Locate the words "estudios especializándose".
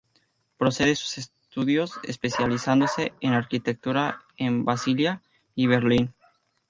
1.19-3.13